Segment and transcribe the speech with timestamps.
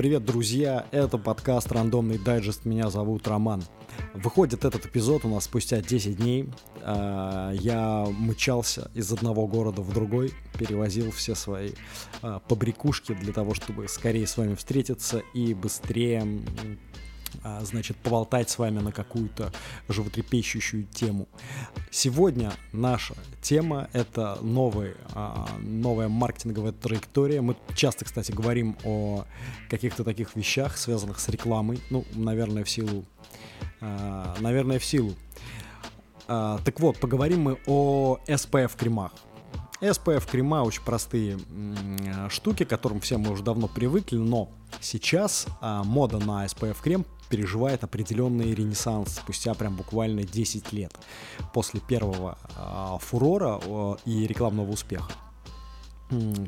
[0.00, 0.86] Привет, друзья!
[0.92, 2.64] Это подкаст «Рандомный дайджест».
[2.64, 3.62] Меня зовут Роман.
[4.14, 6.48] Выходит этот эпизод у нас спустя 10 дней.
[6.80, 11.72] А, я мычался из одного города в другой, перевозил все свои
[12.22, 16.26] а, побрякушки для того, чтобы скорее с вами встретиться и быстрее
[17.62, 19.52] значит, поболтать с вами на какую-то
[19.88, 21.28] животрепещущую тему.
[21.90, 27.40] Сегодня наша тема— это новый, а, новая маркетинговая траектория.
[27.40, 29.24] Мы часто, кстати, говорим о
[29.68, 31.80] каких-то таких вещах, связанных с рекламой.
[31.90, 33.04] Ну, наверное, в силу...
[33.80, 35.14] А, наверное, в силу.
[36.26, 39.12] Так вот, поговорим мы о SPF-кремах.
[39.80, 41.38] SPF крема очень простые
[42.28, 47.06] штуки, к которым все мы уже давно привыкли, но сейчас а, мода на SPF крем
[47.30, 50.92] переживает определенный ренессанс спустя прям буквально 10 лет
[51.54, 53.58] после первого а, фурора
[54.04, 55.12] и рекламного успеха.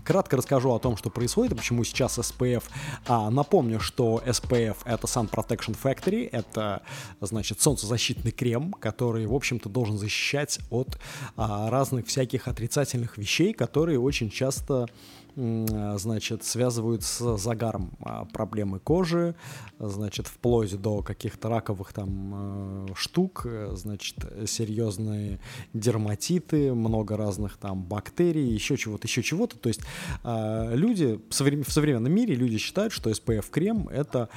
[0.05, 2.65] Кратко расскажу о том, что происходит и почему сейчас SPF.
[3.07, 6.83] А, напомню, что SPF это Sun Protection Factory, это,
[7.21, 10.99] значит, солнцезащитный крем, который, в общем-то, должен защищать от
[11.37, 14.89] а, разных всяких отрицательных вещей, которые очень часто
[15.35, 19.35] значит, связывают с загаром а, проблемы кожи,
[19.79, 24.17] значит, вплоть до каких-то раковых там а, штук, значит,
[24.47, 25.41] серьезные
[25.73, 29.59] дерматиты, много разных там бактерий, еще чего-то, еще чего-то.
[29.59, 29.81] То есть
[30.23, 34.29] люди в современном мире люди считают, что SPF крем это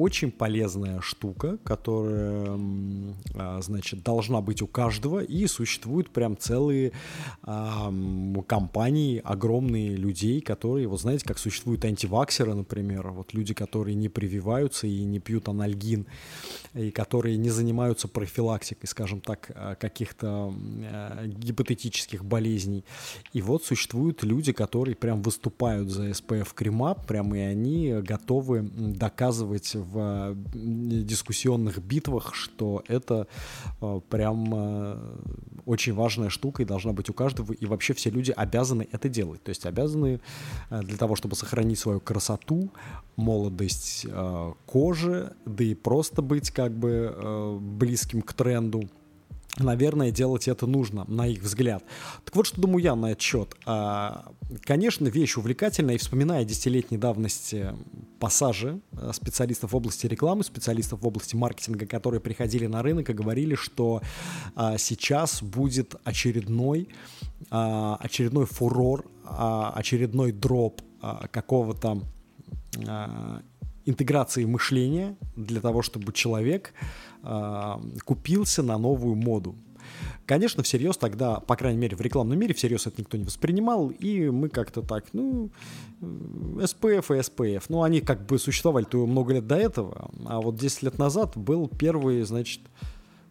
[0.00, 2.58] очень полезная штука, которая,
[3.60, 6.92] значит, должна быть у каждого, и существуют прям целые
[7.42, 14.86] компании, огромные людей, которые, вот знаете, как существуют антиваксеры, например, вот люди, которые не прививаются
[14.86, 16.06] и не пьют анальгин,
[16.74, 22.84] и которые не занимаются профилактикой, скажем так, э, каких-то э, гипотетических болезней.
[23.32, 29.74] И вот существуют люди, которые прям выступают за SPF крема, прям и они готовы доказывать
[29.92, 33.26] в дискуссионных битвах, что это
[33.80, 34.40] э, прям
[35.66, 39.42] очень важная штука и должна быть у каждого, и вообще все люди обязаны это делать,
[39.42, 40.20] то есть обязаны
[40.70, 42.70] Э, для того, чтобы сохранить свою красоту,
[43.16, 48.88] молодость э, кожи, да и просто быть как бы э, близким к тренду.
[49.58, 51.84] Наверное, делать это нужно, на их взгляд.
[52.24, 53.56] Так вот, что думаю я на этот.
[53.66, 57.74] А, конечно, вещь увлекательная, и вспоминая десятилетней давности
[58.20, 58.80] пассажи
[59.12, 64.02] специалистов в области рекламы, специалистов в области маркетинга, которые приходили на рынок и говорили, что
[64.54, 66.88] а, сейчас будет очередной,
[67.50, 70.82] а, очередной фурор очередной дроп
[71.30, 72.02] какого-то
[73.86, 76.72] интеграции мышления для того, чтобы человек
[78.04, 79.54] купился на новую моду.
[80.26, 84.30] Конечно, всерьез тогда, по крайней мере, в рекламном мире всерьез это никто не воспринимал, и
[84.30, 85.50] мы как-то так, ну,
[86.00, 90.82] SPF и SPF, ну, они как бы существовали-то много лет до этого, а вот 10
[90.84, 92.60] лет назад был первый, значит,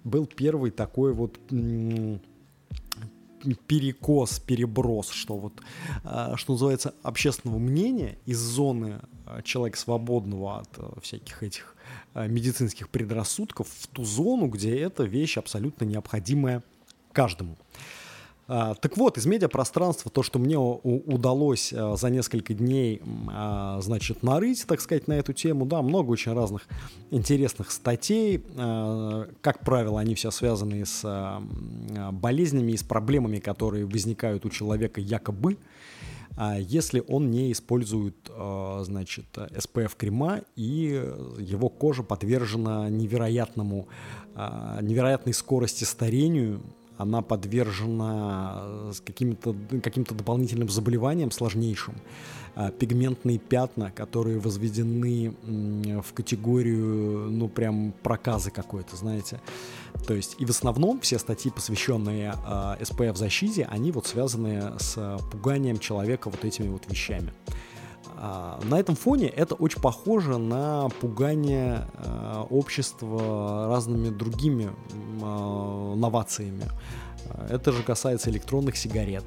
[0.04, 1.40] был первый такой вот
[3.68, 5.62] перекос, переброс, что вот,
[6.04, 11.76] а, что называется, общественного мнения из зоны а, человека свободного от а, всяких этих
[12.16, 16.64] медицинских предрассудков в ту зону, где эта вещь абсолютно необходимая
[17.14, 17.58] каждому.
[18.52, 23.00] А, так вот, из медиапространства то, что мне удалось а, за несколько дней,
[23.32, 26.68] а, значит, нарыть, так сказать, на эту тему, да, много очень разных
[27.12, 28.44] интересных статей.
[29.42, 31.42] Как правило, они все связаны с
[32.12, 35.58] болезнями и с проблемами, которые возникают у человека якобы,
[36.58, 38.16] если он не использует,
[38.82, 41.04] значит, SPF-крема, и
[41.38, 43.88] его кожа подвержена невероятному,
[44.36, 46.62] невероятной скорости старению,
[47.00, 51.96] она подвержена э, каким-то каким дополнительным заболеваниям сложнейшим.
[52.56, 55.34] А, пигментные пятна, которые возведены
[56.04, 59.40] в категорию, ну, прям проказы какой-то, знаете.
[60.06, 65.80] То есть, и в основном все статьи, посвященные э, SPF-защите, они вот связаны с пуганием
[65.80, 67.32] человека вот этими вот вещами.
[68.18, 74.72] А, на этом фоне это очень похоже на пугание а, общества разными другими
[75.22, 76.64] а, новациями.
[77.50, 79.24] Это же касается электронных сигарет.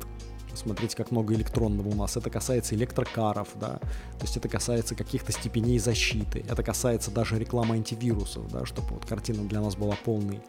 [0.55, 2.17] Смотрите, как много электронного у нас.
[2.17, 3.79] Это касается электрокаров, да.
[4.19, 6.45] То есть это касается каких-то степеней защиты.
[6.49, 10.41] Это касается даже рекламы антивирусов, да, чтобы вот картина для нас была полной.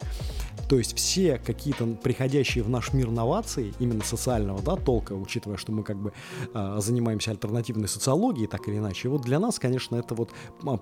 [0.68, 5.72] То есть все какие-то приходящие в наш мир новации, именно социального, да, толка, учитывая, что
[5.72, 6.12] мы как бы
[6.54, 9.08] э, занимаемся альтернативной социологией, так или иначе.
[9.08, 10.30] вот для нас, конечно, это вот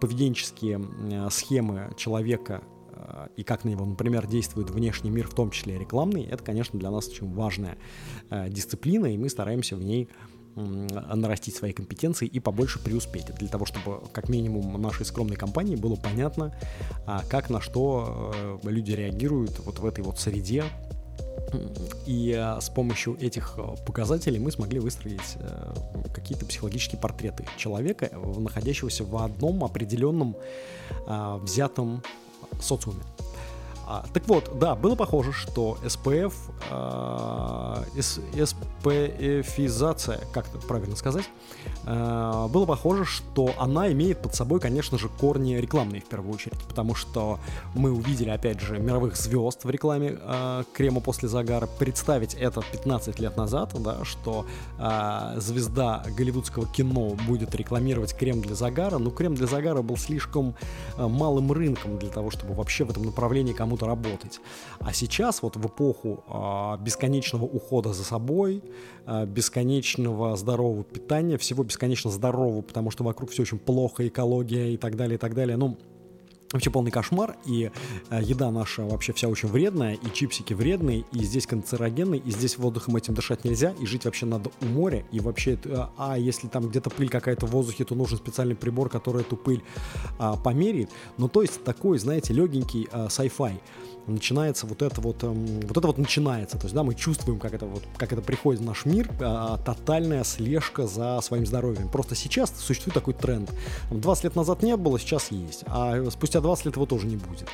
[0.00, 0.80] поведенческие
[1.10, 2.62] э, схемы человека,
[3.36, 6.90] и как на него, например, действует внешний мир, в том числе рекламный, это, конечно, для
[6.90, 7.76] нас очень важная
[8.30, 10.08] э, дисциплина, и мы стараемся в ней
[10.54, 15.96] нарастить свои компетенции и побольше преуспеть, для того, чтобы как минимум нашей скромной компании было
[15.96, 16.54] понятно,
[17.06, 20.64] а, как на что э, люди реагируют вот в этой вот среде,
[22.06, 25.38] и э, с помощью этих э, показателей мы смогли выстроить
[26.14, 30.36] какие-то психологические портреты человека, находящегося в одном определенном
[31.06, 32.02] взятом
[32.60, 33.31] 搜索面。
[33.86, 36.32] А, так вот, да, было похоже, что SPF,
[36.70, 37.84] э,
[38.84, 41.24] SPF-изация, как это правильно сказать,
[41.84, 46.60] э, было похоже, что она имеет под собой, конечно же, корни рекламные в первую очередь,
[46.68, 47.40] потому что
[47.74, 51.66] мы увидели, опять же, мировых звезд в рекламе э, крема после загара.
[51.66, 54.46] Представить это 15 лет назад, да, что
[54.78, 60.54] э, звезда голливудского кино будет рекламировать крем для загара, но крем для загара был слишком
[60.96, 64.40] э, малым рынком для того, чтобы вообще в этом направлении кому кому-то работать.
[64.80, 68.62] А сейчас вот в эпоху э, бесконечного ухода за собой,
[69.06, 74.76] э, бесконечного здорового питания, всего бесконечно здорового, потому что вокруг все очень плохо, экология и
[74.76, 75.56] так далее, и так далее.
[75.56, 75.78] Ну,
[76.52, 77.70] вообще полный кошмар, и
[78.10, 82.58] э, еда наша вообще вся очень вредная, и чипсики вредные, и здесь канцерогенные, и здесь
[82.58, 86.48] воздухом этим дышать нельзя, и жить вообще надо у моря, и вообще, э, а если
[86.48, 89.62] там где-то пыль какая-то в воздухе, то нужен специальный прибор, который эту пыль
[90.18, 90.90] э, померяет.
[91.18, 93.58] Ну, то есть такой, знаете, легенький э, sci-fi
[94.06, 96.58] начинается вот это вот, эм, вот это вот начинается.
[96.58, 99.58] То есть, да, мы чувствуем, как это вот, как это приходит в наш мир, а,
[99.58, 101.88] тотальная слежка за своим здоровьем.
[101.88, 103.52] Просто сейчас существует такой тренд.
[103.90, 105.64] 20 лет назад не было, сейчас есть.
[105.66, 107.48] А спустя 20 лет его тоже не будет.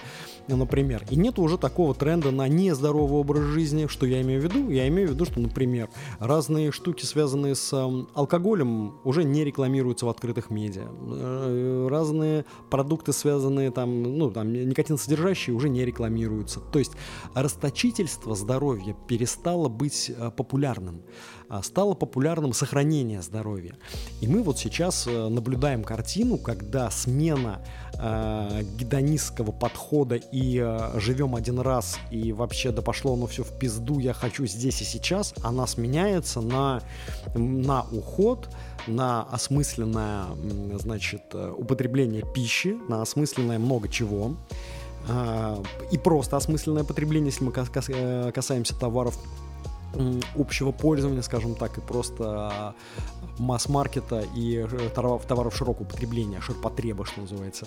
[0.48, 1.04] Например.
[1.10, 3.86] И нет уже такого тренда на нездоровый образ жизни.
[3.86, 4.70] Что я имею в виду?
[4.70, 10.06] Я имею в виду, что, например, разные штуки, связанные с э, алкоголем, уже не рекламируются
[10.06, 10.86] в открытых медиа.
[10.88, 16.60] Э, разные продукты, связанные там, ну, там, никотинсодержащие, уже не рекламируются формируются.
[16.60, 16.92] То есть
[17.34, 21.02] расточительство здоровья перестало быть э, популярным.
[21.48, 23.74] А стало популярным сохранение здоровья.
[24.20, 27.64] И мы вот сейчас э, наблюдаем картину, когда смена
[27.94, 33.58] э, гедонистского подхода и э, живем один раз, и вообще да пошло оно все в
[33.58, 36.82] пизду, я хочу здесь и сейчас, она сменяется на,
[37.34, 38.50] на уход,
[38.86, 40.26] на осмысленное,
[40.78, 44.36] значит, употребление пищи, на осмысленное много чего.
[45.90, 49.18] И просто осмысленное потребление, если мы э, касаемся товаров
[50.36, 52.74] общего пользования, скажем так, и просто а,
[53.38, 57.64] масс-маркета и э, товаров, товаров широкого потребления, ширпотреба, что называется.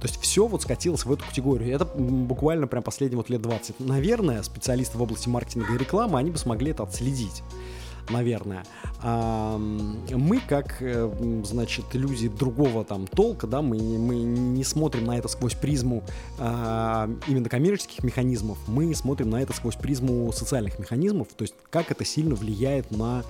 [0.00, 1.74] То есть все вот скатилось в эту категорию.
[1.74, 3.80] Это буквально прям последние вот лет 20.
[3.80, 7.42] Наверное, специалисты в области маркетинга и рекламы, они бы смогли это отследить
[8.10, 8.64] наверное.
[9.02, 15.28] Мы, как, э, значит, люди другого там толка, да, мы, мы не смотрим на это
[15.28, 16.02] сквозь призму
[16.38, 21.90] а, именно коммерческих механизмов, мы смотрим на это сквозь призму социальных механизмов, то есть как
[21.90, 23.24] это сильно влияет на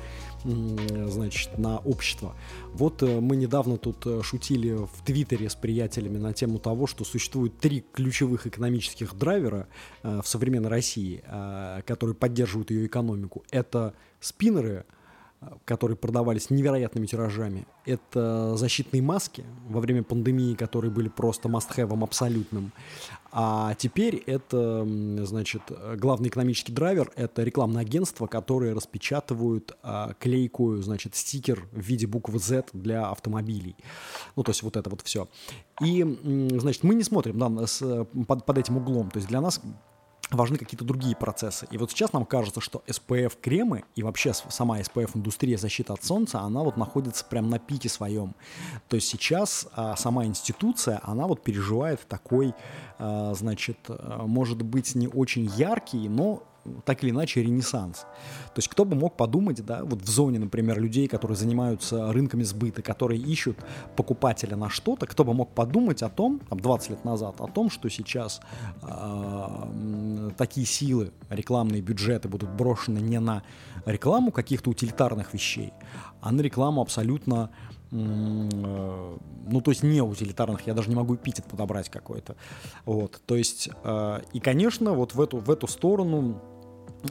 [0.44, 2.36] значит, на общество.
[2.72, 7.04] Вот э, мы недавно тут э, шутили в Твиттере с приятелями на тему того, что
[7.04, 9.68] существует три ключевых экономических драйвера
[10.02, 11.22] в современной России,
[11.86, 13.44] которые поддерживают ее экономику.
[13.50, 14.84] Это спиннеры,
[15.64, 17.66] которые продавались невероятными тиражами.
[17.86, 22.72] Это защитные маски во время пандемии, которые были просто must-have абсолютным.
[23.36, 24.86] А теперь это,
[25.24, 25.62] значит,
[25.96, 32.38] главный экономический драйвер– это рекламное агентство, которые распечатывают а, клейкую, значит, стикер в виде буквы
[32.38, 33.74] Z для автомобилей.
[34.36, 35.28] Ну, то есть вот это вот все.
[35.82, 36.04] И,
[36.52, 39.10] значит, мы не смотрим да, с, под, под этим углом.
[39.10, 39.60] То есть для нас
[40.30, 41.66] важны какие-то другие процессы.
[41.70, 46.62] И вот сейчас нам кажется, что SPF-кремы и вообще сама SPF-индустрия защиты от солнца, она
[46.62, 48.34] вот находится прямо на пике своем.
[48.88, 52.54] То есть сейчас а, сама институция, она вот переживает такой,
[52.98, 56.42] а, значит, а, может быть, не очень яркий, но
[56.84, 57.98] так или иначе ренессанс.
[57.98, 62.42] То есть кто бы мог подумать, да, вот в зоне, например, людей, которые занимаются рынками
[62.42, 63.58] сбыта, которые ищут
[63.96, 67.70] покупателя на что-то, кто бы мог подумать о том, там, 20 лет назад, о том,
[67.70, 68.40] что сейчас
[68.82, 73.42] э, такие силы, рекламные бюджеты будут брошены не на
[73.86, 75.72] рекламу каких-то утилитарных вещей,
[76.20, 77.50] а на рекламу абсолютно
[77.94, 82.34] ну, то есть не утилитарных, я даже не могу эпитет подобрать какой-то.
[82.86, 86.40] Вот, то есть, э, и, конечно, вот в эту, в эту сторону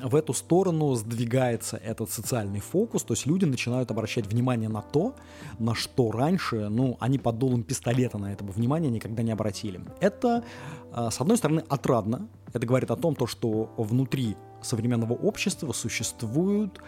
[0.02, 5.16] в эту сторону сдвигается этот социальный фокус, то есть люди начинают обращать внимание на то,
[5.60, 9.82] на что раньше, ну, они под дулом пистолета на это бы внимание никогда не обратили.
[10.00, 10.44] Это,
[10.92, 16.80] а, с одной стороны, отрадно, это говорит о том, то, что внутри современного общества существует,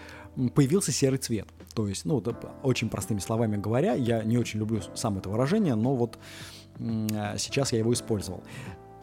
[0.53, 1.47] появился серый цвет.
[1.73, 5.75] То есть, ну, вот, очень простыми словами говоря, я не очень люблю сам это выражение,
[5.75, 6.17] но вот
[6.77, 8.43] сейчас я его использовал.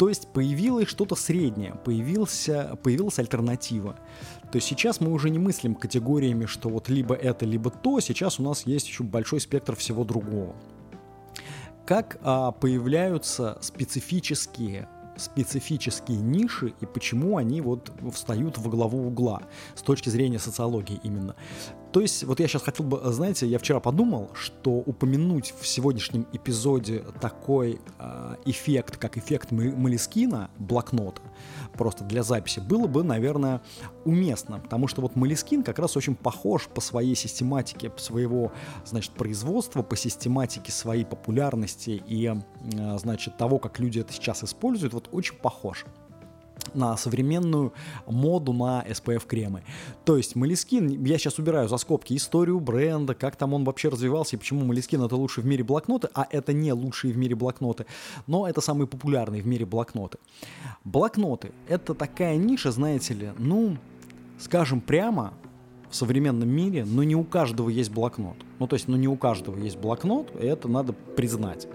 [0.02, 3.94] То есть появилось что-то среднее, появился, появилась альтернатива.
[4.50, 8.40] То есть сейчас мы уже не мыслим категориями, что вот либо это, либо то, сейчас
[8.40, 10.56] у нас есть еще большой спектр всего другого.
[11.86, 19.42] Как а, появляются специфические специфические ниши и почему они вот встают во главу угла
[19.76, 21.36] с точки зрения социологии именно.
[21.92, 26.26] То есть, вот я сейчас хотел бы, знаете, я вчера подумал, что упомянуть в сегодняшнем
[26.32, 31.20] эпизоде такой э, эффект, как эффект Малискина, блокнота,
[31.74, 33.60] просто для записи, было бы, наверное,
[34.06, 38.52] уместно, потому что вот Малискин как раз очень похож по своей систематике своего,
[38.86, 44.94] значит, производства, по систематике своей популярности и, э, значит, того, как люди это сейчас используют,
[44.94, 45.84] вот очень похож
[46.74, 47.72] на современную
[48.06, 49.62] моду на SPF кремы.
[50.04, 54.36] То есть Малискин, я сейчас убираю за скобки историю бренда, как там он вообще развивался
[54.36, 57.86] и почему Малискин это лучший в мире блокноты, а это не лучшие в мире блокноты,
[58.26, 60.18] но это самые популярные в мире блокноты.
[60.84, 63.76] Блокноты— это такая ниша, знаете ли, ну,
[64.38, 65.34] скажем прямо,
[65.92, 68.36] в современном мире, но не у каждого есть блокнот.
[68.58, 71.68] Ну, то есть, ну, не у каждого есть блокнот, и это надо признать.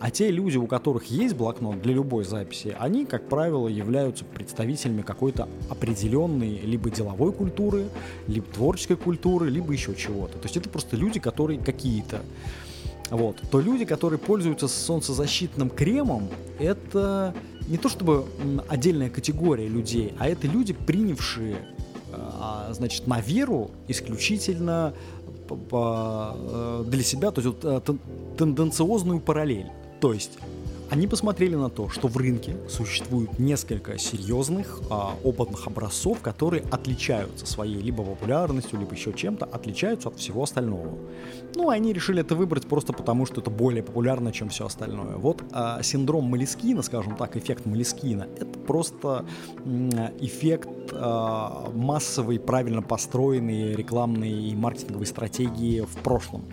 [0.00, 5.02] А те люди, у которых есть блокнот для любой записи, они, как правило, являются представителями
[5.02, 7.86] какой-то определенной либо деловой культуры,
[8.26, 10.36] либо творческой культуры, либо еще чего-то.
[10.38, 12.22] То есть это просто люди, которые какие-то.
[13.10, 13.40] Вот.
[13.52, 17.34] То люди, которые пользуются солнцезащитным кремом, это
[17.68, 18.24] не то чтобы
[18.68, 21.56] отдельная категория людей, а это люди, принявшие
[22.12, 24.92] а, значит, на веру исключительно
[25.50, 27.80] э, для себя, то есть вот, э,
[28.36, 29.70] тенденциозную параллель.
[30.00, 30.32] То есть
[30.90, 37.46] они посмотрели на то, что в рынке существует несколько серьезных а, опытных образцов, которые отличаются
[37.46, 40.98] своей либо популярностью, либо еще чем-то, отличаются от всего остального.
[41.54, 45.16] Ну, они решили это выбрать просто потому, что это более популярно, чем все остальное.
[45.16, 49.24] Вот а, синдром Малискина, скажем так, эффект Малискина, это просто
[50.18, 56.46] эффект а, массовой, правильно построенной рекламной и маркетинговой стратегии в прошлом.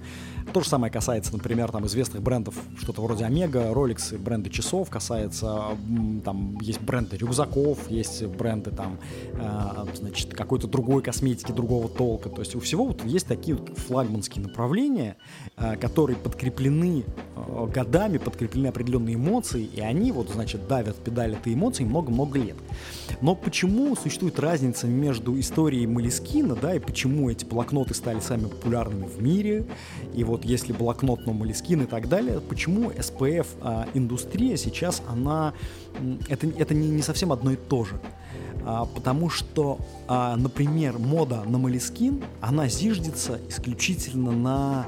[0.54, 5.78] То же самое касается, например, там известных брендов, что-то вроде Омега, Rolex, бренды часов, касается,
[6.24, 8.98] там есть бренды рюкзаков, есть бренды там,
[9.34, 12.30] э, значит, какой-то другой косметики, другого толка.
[12.30, 15.18] То есть у всего вот есть такие вот флагманские направления,
[15.80, 17.04] которые подкреплены
[17.36, 22.56] э, годами, подкреплены определенные эмоции, и они вот, значит, давят педаль этой эмоции много-много лет.
[23.22, 29.08] Но почему существует разница между историей Малискина, да, и почему эти блокноты стали самыми популярными
[29.08, 29.66] в мире,
[30.14, 35.54] и вот если блокнот, но Малискин и так далее, почему SPF а, индустрия сейчас, она,
[36.30, 38.00] это, это не, не совсем одно и то же.
[38.64, 44.88] А, потому что, а, например, мода на Малискин, она зиждется исключительно на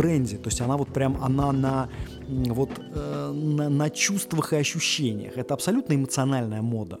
[0.00, 1.88] бренде, то есть она вот прям, она на
[2.28, 5.36] вот э, на, на чувствах и ощущениях.
[5.36, 6.98] Это абсолютно эмоциональная мода.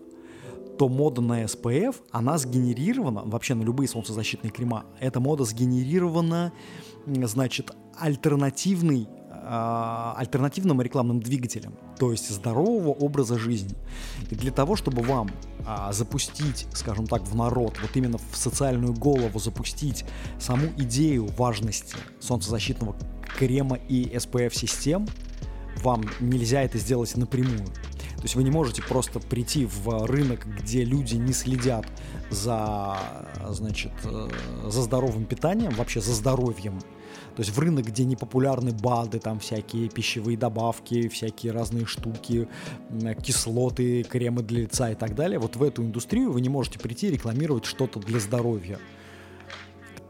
[0.78, 6.52] То мода на SPF, она сгенерирована, вообще на любые солнцезащитные крема, эта мода сгенерирована,
[7.06, 9.19] значит, альтернативный а,
[10.16, 13.74] альтернативным рекламным двигателем, то есть здорового образа жизни.
[14.30, 15.30] И для того, чтобы вам
[15.66, 20.04] а, запустить, скажем так, в народ, вот именно в социальную голову запустить
[20.38, 22.96] саму идею важности солнцезащитного
[23.38, 25.06] крема и SPF-систем,
[25.82, 27.66] вам нельзя это сделать напрямую.
[28.16, 31.86] То есть вы не можете просто прийти в рынок, где люди не следят
[32.30, 32.98] за,
[33.48, 34.28] значит, э,
[34.66, 36.80] за здоровым питанием, вообще за здоровьем.
[37.36, 42.48] То есть в рынок, где не популярны БАДы, там всякие пищевые добавки, всякие разные штуки,
[43.22, 45.38] кислоты, кремы для лица и так далее.
[45.38, 48.78] Вот в эту индустрию вы не можете прийти и рекламировать что-то для здоровья.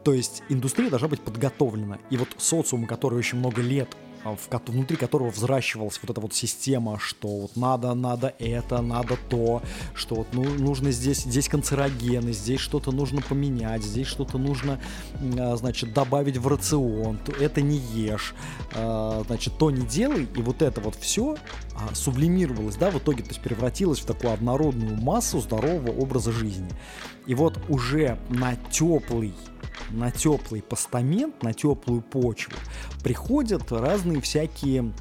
[0.02, 1.98] То есть индустрия должна быть подготовлена.
[2.08, 6.98] И вот социум, который очень много лет в, внутри которого взращивалась вот эта вот система,
[6.98, 9.62] что вот надо, надо это, надо то,
[9.94, 14.80] что вот ну, нужно здесь, здесь канцерогены, здесь что-то нужно поменять, здесь что-то нужно,
[15.38, 18.34] а, значит, добавить в рацион, это не ешь,
[18.74, 21.36] а, значит, то не делай, и вот это вот все
[21.94, 26.68] сублимировалось, да, в итоге, то есть превратилось в такую однородную массу здорового образа жизни.
[27.26, 29.34] И вот уже на теплый
[29.90, 32.54] на теплый постамент, на теплую почву
[33.02, 34.92] приходят разные всякие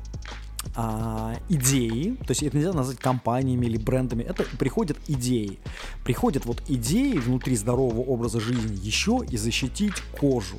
[0.75, 5.59] а, идеи, то есть это нельзя назвать компаниями или брендами, это приходят идеи.
[6.03, 10.57] Приходят вот идеи внутри здорового образа жизни еще и защитить кожу.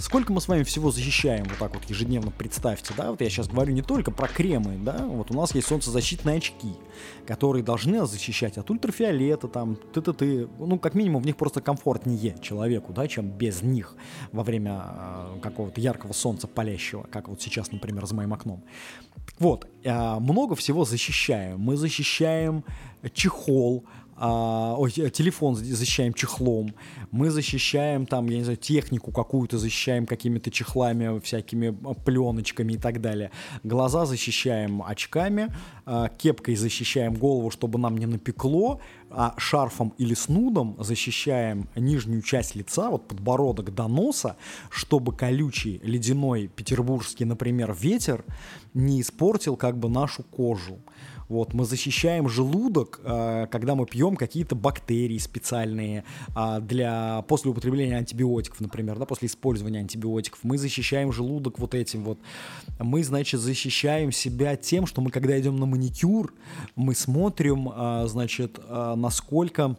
[0.00, 3.48] Сколько мы с вами всего защищаем вот так вот ежедневно, представьте, да, вот я сейчас
[3.48, 6.72] говорю не только про кремы, да, вот у нас есть солнцезащитные очки,
[7.26, 12.36] которые должны нас защищать от ультрафиолета, там, ты-ты-ты, ну, как минимум в них просто комфортнее
[12.40, 13.94] человеку, да, чем без них
[14.32, 18.64] во время э, какого-то яркого солнца палящего, как вот сейчас, например, за моим окном.
[19.38, 21.60] Вот, э, много всего защищаем.
[21.60, 22.64] Мы защищаем
[23.12, 23.84] чехол,
[24.22, 26.74] а, ой, телефон защищаем чехлом,
[27.10, 31.70] мы защищаем там, я не знаю, технику какую-то защищаем какими-то чехлами, всякими
[32.04, 33.30] пленочками и так далее.
[33.62, 35.48] Глаза защищаем очками,
[35.86, 42.54] а, кепкой защищаем голову, чтобы нам не напекло, а шарфом или снудом защищаем нижнюю часть
[42.54, 44.36] лица, вот подбородок до носа,
[44.68, 48.26] чтобы колючий ледяной петербургский, например, ветер
[48.74, 50.78] не испортил как бы нашу кожу.
[51.30, 56.02] Вот, мы защищаем желудок, э, когда мы пьем какие-то бактерии специальные
[56.34, 60.40] э, для после употребления антибиотиков, например, да, после использования антибиотиков.
[60.42, 62.18] Мы защищаем желудок вот этим вот.
[62.80, 66.34] Мы, значит, защищаем себя тем, что мы, когда идем на маникюр,
[66.74, 69.76] мы смотрим, э, значит, э, насколько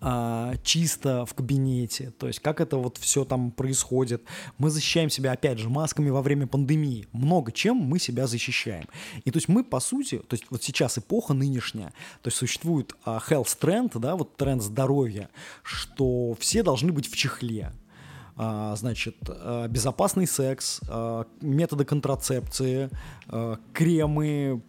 [0.00, 4.22] а, чисто в кабинете, то есть как это вот все там происходит.
[4.58, 7.06] Мы защищаем себя, опять же, масками во время пандемии.
[7.12, 8.86] Много чем мы себя защищаем.
[9.24, 11.88] И то есть мы, по сути, то есть вот сейчас эпоха нынешняя,
[12.22, 15.28] то есть существует а, health тренд, да, вот тренд здоровья,
[15.62, 17.72] что все должны быть в чехле.
[18.36, 22.90] А, значит, а, безопасный секс, а, методы контрацепции,
[23.72, 24.62] кремы,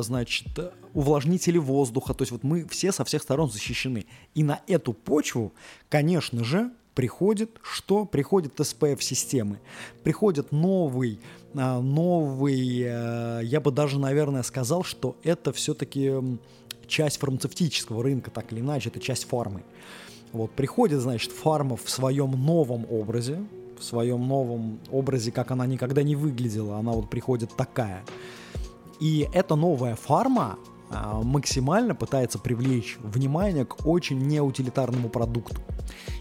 [0.00, 0.46] значит,
[0.94, 2.14] увлажнители воздуха.
[2.14, 4.06] То есть вот мы все со всех сторон защищены.
[4.34, 5.52] И на эту почву,
[5.88, 8.04] конечно же, приходит что?
[8.06, 9.60] Приходит SPF-системы.
[10.02, 11.20] Приходит новый,
[11.54, 12.58] новый,
[13.44, 16.12] я бы даже, наверное, сказал, что это все-таки
[16.86, 19.62] часть фармацевтического рынка, так или иначе, это часть фармы.
[20.32, 23.42] Вот, приходит, значит, фарма в своем новом образе,
[23.78, 28.04] в своем новом образе, как она никогда не выглядела, она вот приходит такая.
[29.00, 30.58] И эта новая фарма
[30.90, 35.60] а, максимально пытается привлечь внимание к очень неутилитарному продукту.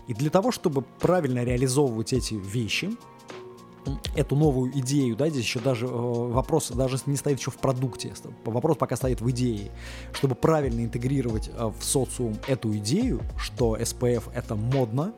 [0.08, 2.92] И для того, чтобы правильно реализовывать эти вещи,
[4.16, 8.14] эту новую идею, да, здесь еще даже э, вопрос даже не стоит еще в продукте,
[8.46, 9.72] вопрос пока стоит в идее,
[10.14, 15.14] чтобы правильно интегрировать э, в социум эту идею, что SPF это модно,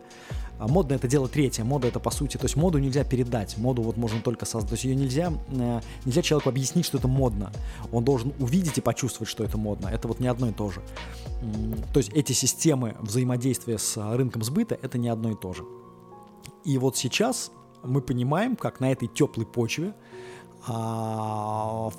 [0.60, 3.82] а модно это дело третье, мода это по сути, то есть моду нельзя передать, моду
[3.82, 7.52] вот можно только создать, то есть ее нельзя, э, нельзя человеку объяснить, что это модно,
[7.92, 10.82] он должен увидеть и почувствовать, что это модно, это вот не одно и то же.
[11.94, 15.64] То есть эти системы взаимодействия с рынком сбыта это не одно и то же.
[16.66, 17.52] И вот сейчас
[17.84, 19.94] мы понимаем, как на этой теплой почве
[20.68, 21.90] а,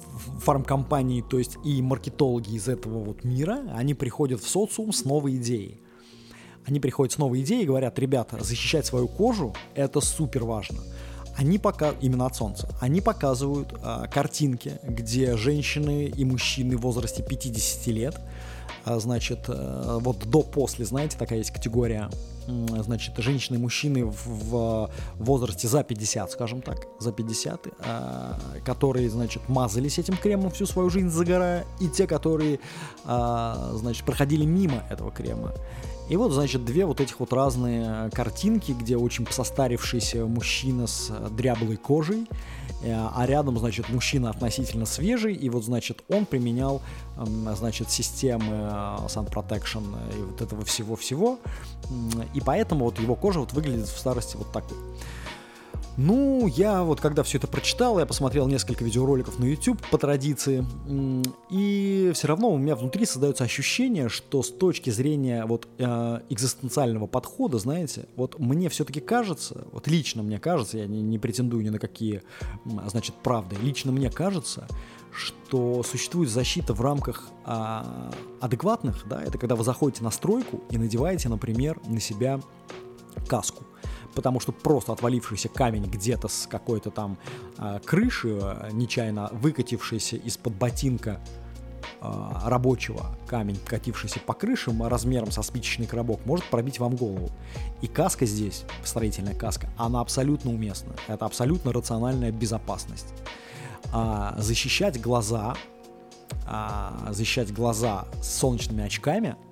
[0.41, 5.37] фармкомпании, то есть и маркетологи из этого вот мира, они приходят в социум с новой
[5.37, 5.81] идеей.
[6.67, 10.79] Они приходят с новой идеей и говорят, ребята, защищать свою кожу– это супер важно.
[11.37, 17.23] Они пока именно от солнца, они показывают а, картинки, где женщины и мужчины в возрасте
[17.23, 18.21] 50 лет,
[18.85, 22.11] значит, а, вот до-после, знаете, такая есть категория
[22.47, 29.09] значит, женщины и мужчины в, в возрасте за 50, скажем так, за 50, а, которые,
[29.11, 32.61] значит, мазались этим кремом всю свою жизнь загорая, и те, которые,
[33.05, 35.53] а, значит, проходили мимо этого крема.
[36.11, 41.77] И вот, значит, две вот этих вот разные картинки, где очень состарившийся мужчина с дряблой
[41.77, 42.27] кожей,
[42.83, 46.83] э, а рядом, значит, мужчина относительно свежий, и вот, значит, он применял,
[47.57, 49.85] значит, системы э, Sun Protection
[50.19, 51.39] и вот этого всего-всего,
[52.35, 54.79] и поэтому вот его кожа вот выглядит в старости вот так вот.
[55.97, 60.65] Ну, я вот когда все это прочитал, я посмотрел несколько видеороликов на YouTube по традиции,
[61.51, 67.07] и все равно у меня внутри создается ощущение, что с точки зрения вот э, экзистенциального
[67.07, 71.71] подхода, знаете, вот мне все-таки кажется, вот лично мне кажется, я не, не претендую ни
[71.71, 72.23] на какие,
[72.87, 74.67] значит, правды, лично мне кажется,
[75.13, 80.79] что существует защита в рамках а, адекватных, да, это когда вы заходите на стройку и
[80.79, 82.41] надеваете, например, на себя
[83.27, 83.65] каску
[84.15, 87.19] потому что просто отвалившийся камень где-то с какой-то там
[87.59, 88.39] э, крыши,
[88.73, 91.21] нечаянно выкатившийся из-под ботинка
[92.01, 97.31] э, рабочего камень, катившийся по крышам размером со спичечный коробок, может пробить вам голову.
[97.83, 100.95] И каска здесь, строительная каска, она абсолютно уместна.
[101.09, 103.15] Это абсолютно рациональная безопасность.
[103.93, 105.55] А, защищать глаза,
[106.47, 109.37] а, защищать глаза с солнечными очками–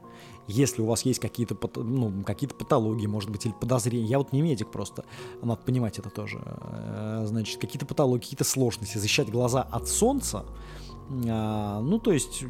[0.49, 4.43] если у вас есть какие-то ну, какие патологии, может быть, или подозрения, я вот не
[4.43, 5.05] медик просто,
[5.43, 10.45] надо понимать это тоже, э, значит, какие-то патологии, какие-то сложности, защищать глаза от солнца,
[11.11, 12.43] А, ну, то есть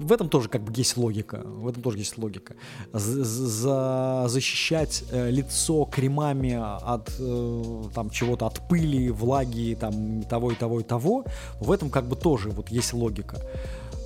[0.00, 1.42] в этом тоже как бы есть логика.
[1.44, 2.56] В этом тоже есть логика.
[2.92, 10.54] За защищать э, лицо кремами от э, там чего-то, от пыли, влаги, там того и
[10.54, 11.24] того и того.
[11.60, 13.40] В этом как бы тоже вот есть логика.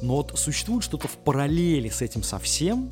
[0.03, 2.91] Но вот существует что-то в параллели с этим совсем,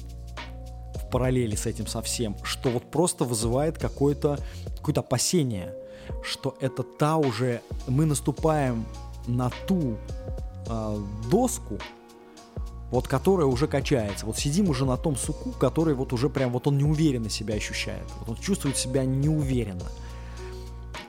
[1.15, 4.37] параллели с этим совсем, что вот просто вызывает какое-то
[4.79, 5.73] какое опасение,
[6.25, 8.85] что это та уже, мы наступаем
[9.29, 9.97] на ту
[10.67, 10.99] э,
[11.31, 11.79] доску,
[12.91, 14.27] вот которая уже качается.
[14.27, 18.07] Вот сидим уже на том суку, который вот уже прям вот он неуверенно себя ощущает.
[18.19, 19.87] Вот он чувствует себя неуверенно.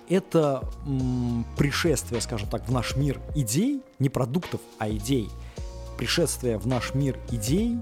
[0.08, 5.30] Это м, пришествие, скажем так, в наш мир идей, не продуктов, а идей.
[5.98, 7.80] Пришествие в наш мир идей,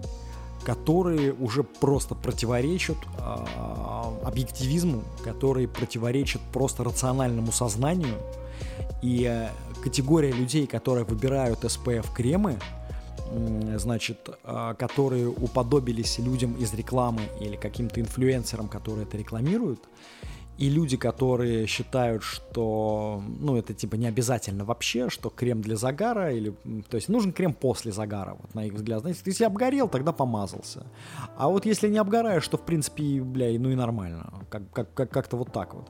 [0.66, 3.46] которые уже просто противоречат э,
[4.24, 8.16] объективизму, которые противоречат просто рациональному сознанию.
[9.02, 9.50] И э,
[9.84, 12.58] категория людей, которые выбирают СПФ кремы,
[13.78, 19.84] значит, э, которые уподобились людям из рекламы или каким-то инфлюенсерам, которые это рекламируют,
[20.58, 26.32] и люди, которые считают, что, ну, это типа не обязательно вообще, что крем для загара,
[26.32, 26.54] или,
[26.90, 29.02] то есть нужен крем после загара, вот на их взгляд.
[29.02, 30.86] Знаете, если обгорел, тогда помазался.
[31.38, 34.32] А вот если не обгораешь, то, в принципе, бля, ну и нормально.
[34.50, 35.90] Как, как, как, как-то вот так вот.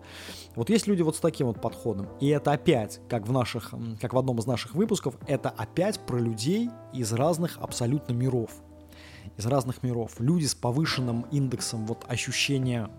[0.56, 2.08] Вот есть люди вот с таким вот подходом.
[2.22, 6.18] И это опять, как в наших, как в одном из наших выпусков, это опять про
[6.18, 8.52] людей из разных абсолютно миров.
[9.36, 10.20] Из разных миров.
[10.20, 12.90] Люди с повышенным индексом вот ощущения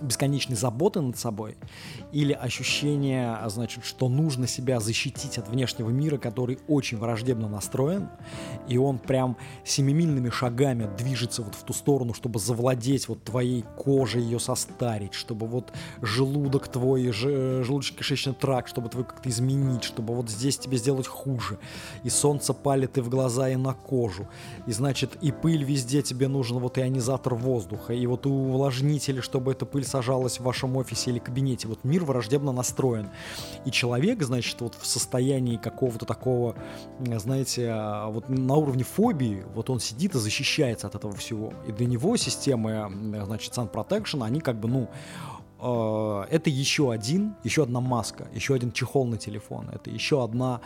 [0.00, 1.56] бесконечной заботы над собой
[2.12, 8.08] или ощущение, значит, что нужно себя защитить от внешнего мира, который очень враждебно настроен,
[8.68, 14.22] и он прям семимильными шагами движется вот в ту сторону, чтобы завладеть вот твоей кожей,
[14.22, 20.58] ее состарить, чтобы вот желудок твой, желудочно-кишечный тракт, чтобы твой как-то изменить, чтобы вот здесь
[20.58, 21.58] тебе сделать хуже,
[22.04, 24.28] и солнце палит и в глаза, и на кожу,
[24.66, 29.66] и значит, и пыль везде тебе нужен вот ионизатор воздуха, и вот увлажнители, чтобы эта
[29.66, 31.68] пыль сажалась в вашем офисе или кабинете.
[31.68, 33.10] Вот мир враждебно настроен.
[33.64, 36.54] И человек, значит, вот в состоянии какого-то такого,
[36.98, 41.52] знаете, а, вот на уровне фобии, вот он сидит и защищается от этого всего.
[41.66, 42.90] И для него системы,
[43.24, 44.88] значит, Sun Protection, они как бы, ну,
[45.58, 50.60] а, это еще один, еще одна маска, еще один чехол на телефон, это еще одна,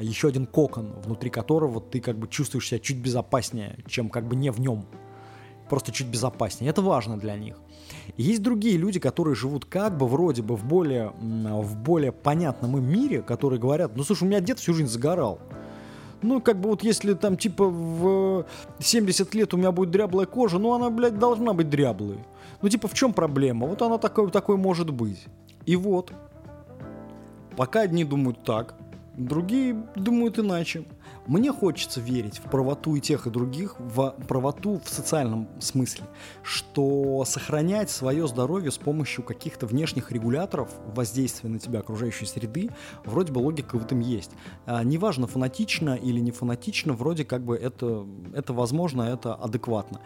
[0.00, 4.36] еще один кокон, внутри которого ты как бы чувствуешь себя чуть безопаснее, чем как бы
[4.36, 4.86] не в нем,
[5.70, 6.68] просто чуть безопаснее.
[6.68, 7.56] Это важно для них.
[8.16, 12.84] Есть другие люди, которые живут как бы вроде бы в более, в более понятном им
[12.84, 15.38] мире, которые говорят, ну слушай, у меня дед всю жизнь загорал.
[16.22, 18.44] Ну, как бы вот если там типа в
[18.78, 22.18] 70 лет у меня будет дряблая кожа, ну она, блядь, должна быть дряблой.
[22.60, 23.66] Ну типа в чем проблема?
[23.66, 25.24] Вот она такой, такой может быть.
[25.64, 26.12] И вот,
[27.56, 28.74] пока одни думают так,
[29.16, 30.84] другие думают иначе.
[31.26, 36.04] Мне хочется верить в правоту и тех, и других, в правоту в социальном смысле,
[36.42, 42.70] что сохранять свое здоровье с помощью каких-то внешних регуляторов воздействия на тебя окружающей среды,
[43.04, 44.30] вроде бы логика в этом есть.
[44.66, 50.00] А, неважно, фанатично или не фанатично, вроде как бы это, это возможно, это адекватно.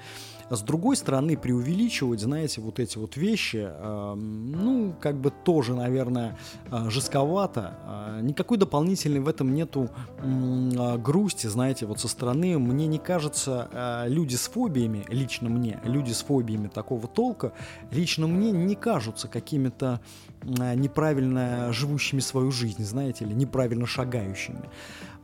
[0.56, 6.38] С другой стороны, преувеличивать, знаете, вот эти вот вещи, э, ну, как бы тоже, наверное,
[6.70, 7.78] э, жестковато.
[7.86, 12.58] Э, никакой дополнительной в этом нету э, грусти, знаете, вот со стороны.
[12.58, 13.68] Мне не кажется,
[14.06, 17.52] люди с фобиями, лично мне, люди с фобиями такого толка,
[17.90, 20.00] лично мне не кажутся какими-то
[20.42, 24.68] неправильно живущими свою жизнь, знаете, или неправильно шагающими.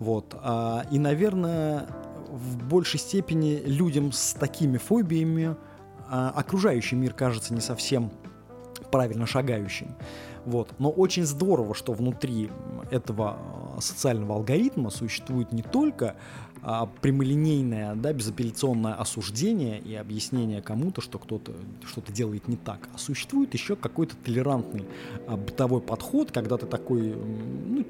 [0.00, 0.34] Вот.
[0.42, 1.86] А, и, наверное,
[2.30, 5.56] в большей степени людям с такими фобиями
[6.08, 8.10] а, окружающий мир кажется не совсем
[8.90, 9.94] правильно шагающим.
[10.46, 10.70] Вот.
[10.78, 12.50] Но очень здорово, что внутри
[12.90, 13.36] этого
[13.76, 16.16] а, социального алгоритма существует не только
[16.62, 21.52] а, прямолинейное, да, безапелляционное осуждение и объяснение кому-то, что кто-то
[21.86, 24.84] что-то делает не так, а существует еще какой-то толерантный
[25.26, 27.84] а, бытовой подход, когда ты такой, ну,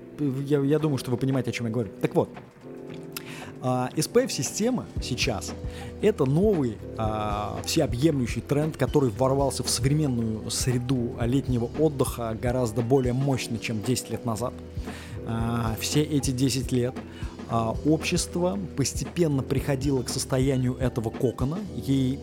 [0.47, 1.91] я, я думаю, что вы понимаете, о чем я говорю.
[2.01, 2.31] Так вот,
[3.63, 5.53] а, SPF-система сейчас—
[6.03, 13.59] это новый а, всеобъемлющий тренд, который ворвался в современную среду летнего отдыха гораздо более мощно,
[13.59, 14.55] чем 10 лет назад.
[15.27, 16.95] А, все эти 10 лет
[17.51, 21.59] общество постепенно приходило к состоянию этого кокона.
[21.75, 22.19] Ей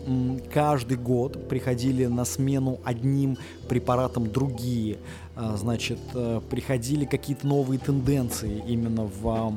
[0.52, 3.36] каждый год приходили на смену одним
[3.68, 4.98] препаратом другие.
[5.36, 9.52] А, значит, а, приходили какие-то новые тенденции именно в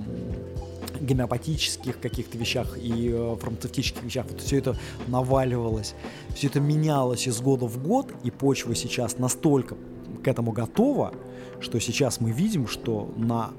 [1.00, 4.26] гомеопатических каких-то вещах и э, фармацевтических вещах.
[4.30, 5.96] Вот все это наваливалось,
[6.36, 9.76] все это менялось из года в год, и почва сейчас настолько
[10.24, 11.14] к этому готова,
[11.60, 13.52] что сейчас мы видим, что на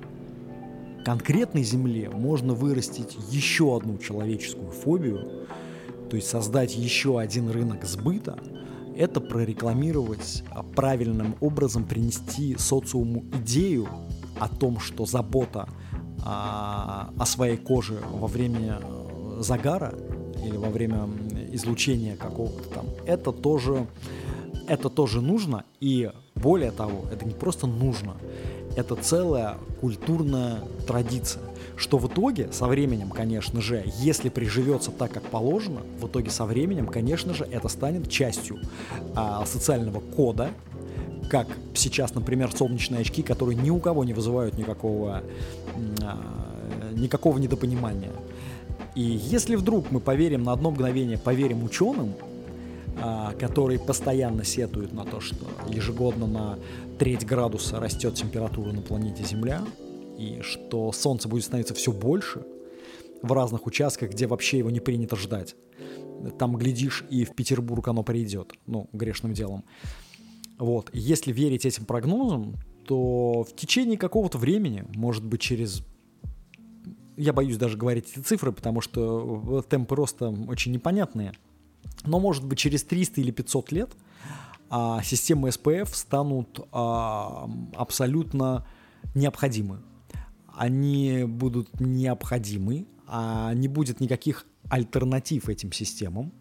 [1.04, 5.46] конкретной земле можно вырастить еще одну человеческую фобию,
[6.10, 8.38] то есть создать еще один рынок сбыта,
[8.96, 13.88] это прорекламировать а, правильным образом, принести социуму идею
[14.38, 15.68] о том, что забота
[16.24, 19.94] а, о своей коже во время э, загара
[20.44, 21.08] или во время
[21.52, 23.86] излучения какого-то там, это тоже,
[24.68, 25.64] это тоже нужно.
[25.80, 28.14] И более того, это не просто нужно,
[28.76, 31.42] это целая культурная традиция.
[31.76, 36.44] Что в итоге, со временем, конечно же, если приживется так, как положено, в итоге со
[36.44, 38.58] временем, конечно же, это станет частью
[39.16, 40.50] а, социального кода,
[41.30, 45.22] как сейчас, например, солнечные очки, которые ни у кого не вызывают никакого,
[46.02, 46.18] а,
[46.94, 48.12] никакого недопонимания.
[48.94, 52.12] И если вдруг мы поверим на одно мгновение, поверим ученым,
[53.38, 56.58] которые постоянно сетуют на то, что ежегодно на
[56.98, 59.62] треть градуса растет температура на планете Земля,
[60.18, 62.44] и что Солнце будет становиться все больше
[63.22, 65.56] в разных участках, где вообще его не принято ждать.
[66.38, 69.64] Там, глядишь, и в Петербург оно придет, ну, грешным делом.
[70.58, 70.90] Вот.
[70.92, 72.54] Если верить этим прогнозам,
[72.86, 75.82] то в течение какого-то времени, может быть, через
[77.16, 81.32] я боюсь даже говорить эти цифры, потому что темпы роста очень непонятные.
[82.04, 83.90] Но, может быть, через 300 или 500 лет
[84.70, 88.66] а, системы SPF станут а, абсолютно
[89.14, 89.82] необходимы.
[90.54, 96.32] Они будут необходимы, а не будет никаких альтернатив этим системам.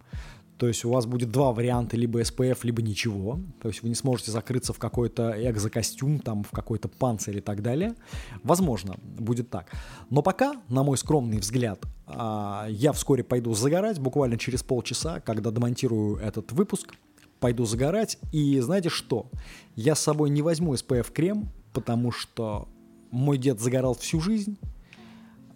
[0.62, 3.40] То есть у вас будет два варианта, либо SPF, либо ничего.
[3.64, 7.64] То есть вы не сможете закрыться в какой-то экзокостюм, там, в какой-то панцирь и так
[7.64, 7.96] далее.
[8.44, 9.72] Возможно, будет так.
[10.12, 15.50] Но пока, на мой скромный взгляд, а, я вскоре пойду загорать, буквально через полчаса, когда
[15.50, 16.94] демонтирую этот выпуск,
[17.40, 18.20] пойду загорать.
[18.32, 19.32] И знаете что?
[19.76, 22.68] Я с собой не возьму SPF-крем, потому что
[23.10, 24.60] мой дед загорал всю жизнь,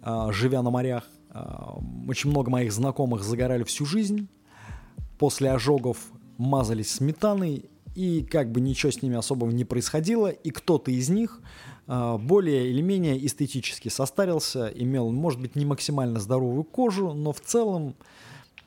[0.02, 1.04] а, живя на морях.
[1.30, 4.28] А, очень много моих знакомых загорали всю жизнь
[5.18, 5.98] после ожогов
[6.38, 11.40] мазались сметаной, и как бы ничего с ними особого не происходило, и кто-то из них
[11.86, 17.40] э, более или менее эстетически состарился, имел, может быть, не максимально здоровую кожу, но в
[17.40, 17.96] целом,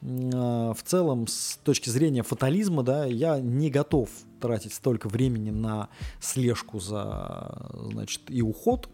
[0.01, 4.09] э, в целом, с точки зрения фатализма, да, я не готов
[4.41, 8.89] тратить столько времени на слежку за, значит, и уход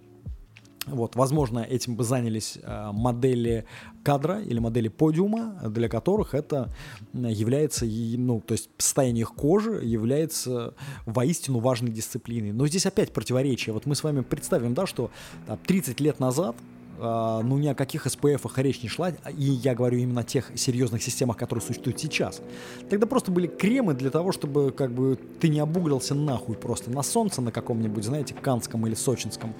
[0.88, 3.66] вот, возможно, этим бы занялись э, модели
[4.04, 6.70] кадра или модели подиума, для которых это
[7.14, 12.52] является, ну, то есть состояние их кожи является воистину важной дисциплиной.
[12.52, 13.74] Но здесь опять противоречие.
[13.74, 15.10] Вот мы с вами представим, да, что
[15.48, 16.56] там, 30 лет назад
[16.98, 21.04] ну ни о каких SPF речь не шла, и я говорю именно о тех серьезных
[21.04, 22.42] системах, которые существуют сейчас.
[22.90, 27.04] Тогда просто были кремы для того, чтобы как бы ты не обуглился нахуй просто на
[27.04, 29.54] солнце на каком-нибудь, знаете, канском или сочинском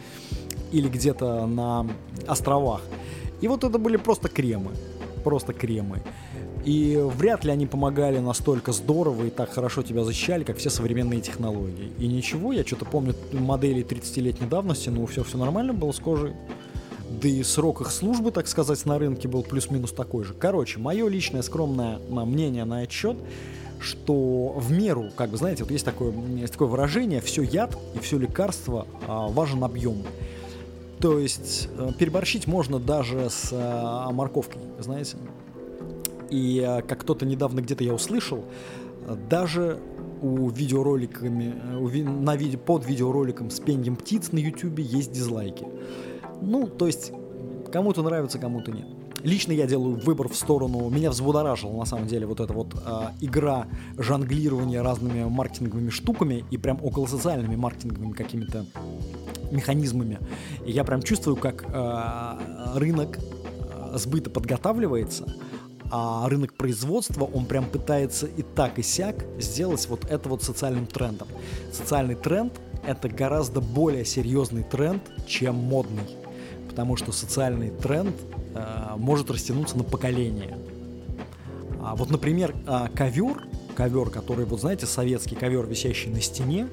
[0.72, 1.88] или где-то на
[2.28, 2.82] островах.
[3.42, 4.72] И вот это были просто кремы.
[5.24, 6.02] Просто кремы.
[6.66, 11.22] И вряд ли они помогали настолько здорово и так хорошо тебя защищали, как все современные
[11.22, 11.92] технологии.
[12.00, 16.34] И ничего, я что-то помню модели 30-летней давности, ну все, все нормально было с кожей.
[17.22, 20.34] Да и срок их службы, так сказать, на рынке был плюс-минус такой же.
[20.34, 23.18] Короче, мое личное скромное мнение на этот счет,
[23.80, 28.00] что в меру, как бы, знаете, вот есть такое, есть такое выражение, все яд и
[28.00, 30.04] все лекарство а, важен объем.
[31.00, 35.18] То есть э, переборщить можно даже с э, морковкой, знаете.
[36.30, 38.44] И э, как кто-то недавно где-то я услышал,
[39.30, 39.80] даже
[40.22, 45.68] у видеороликами, у, на виде, под видеороликом с пеньем птиц на YouTube есть дизлайки.
[46.42, 47.12] Ну, то есть
[47.72, 48.88] кому-то нравится, кому-то нет.
[49.24, 53.08] Лично я делаю выбор в сторону, меня взбудоражила на самом деле вот эта вот э,
[53.22, 53.66] игра
[53.98, 58.66] жонглирования разными маркетинговыми штуками и прям около социальными маркетинговыми какими-то
[59.52, 60.20] механизмами.
[60.64, 65.26] И я прям чувствую, как э, рынок э, сбыта подготавливается,
[65.92, 70.86] а рынок производства, он прям пытается и так, и сяк сделать вот это вот социальным
[70.86, 71.28] трендом.
[71.72, 72.54] Социальный тренд—
[72.86, 76.04] это гораздо более серьезный тренд, чем модный.
[76.76, 78.14] Потому что социальный тренд
[78.54, 80.58] э, может растянуться на поколение.
[81.82, 86.68] А вот, например, э, ковер, ковер, который, вот знаете, советский ковер, висящий на стене,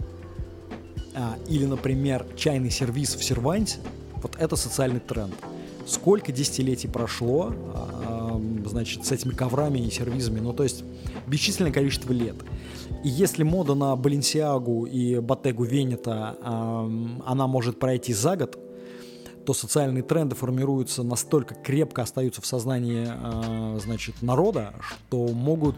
[1.14, 3.78] а, или, например, чайный сервис в серванте,
[4.16, 5.34] вот это социальный тренд.
[5.86, 10.82] Сколько десятилетий прошло, а, значит, с этими коврами и сервизами, ну, то есть
[11.28, 12.34] бесчисленное количество лет.
[13.04, 16.36] И если мода на Баленсиагу и Ботегу Венета,
[17.24, 18.58] она может пройти за год,
[19.44, 25.76] то социальные тренды формируются настолько крепко, остаются в сознании, а, значит, народа, что могут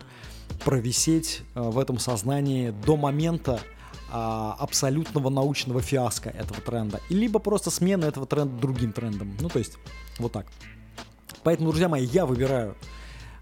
[0.64, 3.60] провисеть в этом сознании до момента,
[4.16, 9.36] а, абсолютного научного фиаско этого тренда, либо просто смена этого тренда другим трендом.
[9.40, 9.76] Ну, то есть,
[10.18, 10.46] вот так.
[11.42, 12.76] Поэтому, друзья мои, я выбираю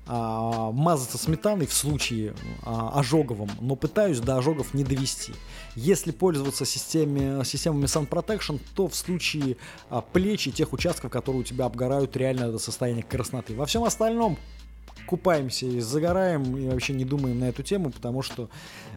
[0.06, 5.32] а, мазаться сметаной в случае а, ожоговом, но пытаюсь до ожогов не довести.
[5.76, 9.56] Если пользоваться системе, системами Sun Protection, то в случае
[9.90, 13.54] а, плеч и тех участков, которые у тебя обгорают реально до состояния красноты.
[13.54, 14.38] Во всем остальном
[15.06, 18.48] купаемся и загораем, и вообще не думаем на эту тему, потому что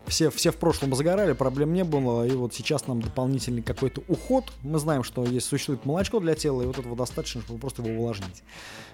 [0.08, 4.52] все, все в прошлом загорали, проблем не было, и вот сейчас нам дополнительный какой-то уход.
[4.62, 8.00] Мы знаем, что есть существует молочко для тела, и вот этого достаточно, чтобы просто его
[8.00, 8.44] увлажнить.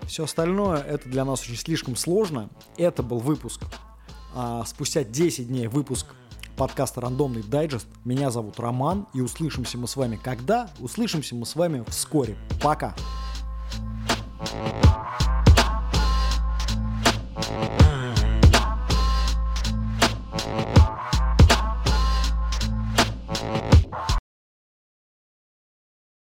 [0.04, 2.50] Все остальное, это для нас очень слишком сложно.
[2.78, 3.62] Это был выпуск.
[4.34, 6.08] А, спустя 10 дней выпуск
[6.56, 7.88] подкаста «Рандомный дайджест».
[8.06, 10.70] Меня зовут Роман, и услышимся мы с вами когда?
[10.80, 12.38] Услышимся мы с вами вскоре.
[12.62, 12.96] Пока!
[14.44, 15.31] thank you